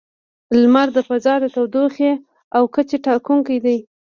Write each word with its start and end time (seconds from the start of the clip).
•لمر 0.61 0.87
د 0.95 0.97
فضا 1.07 1.33
د 1.43 1.45
تودوخې 1.55 2.11
او 2.55 2.63
کچې 2.75 2.97
ټاکونکی 3.05 3.57
دی. 3.65 3.77